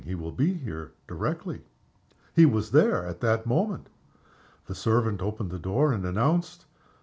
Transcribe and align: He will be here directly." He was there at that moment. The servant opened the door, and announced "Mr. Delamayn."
He 0.03 0.15
will 0.15 0.31
be 0.31 0.55
here 0.55 0.93
directly." 1.07 1.61
He 2.35 2.47
was 2.47 2.71
there 2.71 3.05
at 3.05 3.21
that 3.21 3.45
moment. 3.45 3.85
The 4.65 4.73
servant 4.73 5.21
opened 5.21 5.51
the 5.51 5.59
door, 5.59 5.93
and 5.93 6.03
announced 6.05 6.61
"Mr. 6.61 6.63
Delamayn." 6.63 6.97